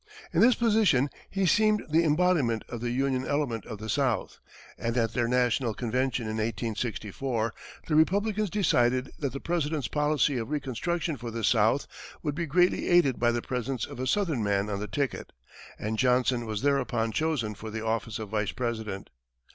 In 0.33 0.41
this 0.41 0.55
position, 0.55 1.11
he 1.29 1.45
seemed 1.45 1.85
the 1.91 2.03
embodiment 2.03 2.63
of 2.67 2.81
the 2.81 2.89
Union 2.89 3.23
element 3.23 3.67
of 3.67 3.77
the 3.77 3.87
South, 3.87 4.39
and 4.75 4.97
at 4.97 5.13
their 5.13 5.27
national 5.27 5.75
convention 5.75 6.23
in 6.23 6.37
1864, 6.37 7.53
the 7.85 7.95
Republicans 7.95 8.49
decided 8.49 9.11
that 9.19 9.31
the 9.31 9.39
President's 9.39 9.87
policy 9.87 10.39
of 10.39 10.49
reconstruction 10.49 11.17
for 11.17 11.29
the 11.29 11.43
South 11.43 11.85
would 12.23 12.33
be 12.33 12.47
greatly 12.47 12.89
aided 12.89 13.19
by 13.19 13.31
the 13.31 13.43
presence 13.43 13.85
of 13.85 13.99
a 13.99 14.07
southern 14.07 14.41
man 14.43 14.71
on 14.71 14.79
the 14.79 14.87
ticket, 14.87 15.33
and 15.77 15.99
Johnson 15.99 16.47
was 16.47 16.63
thereupon 16.63 17.11
chosen 17.11 17.53
for 17.53 17.69
the 17.69 17.85
office 17.85 18.17
of 18.17 18.29
Vice 18.29 18.53
President. 18.53 19.11